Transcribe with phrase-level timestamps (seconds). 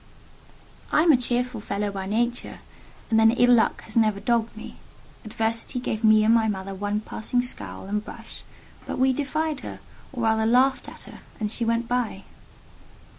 [0.91, 2.61] "I am a cheerful fellow by nature:
[3.11, 4.77] and then ill luck has never dogged me.
[5.23, 8.43] Adversity gave me and my mother one passing scowl and brush,
[8.87, 9.79] but we defied her,
[10.11, 12.23] or rather laughed at her, and she went by.".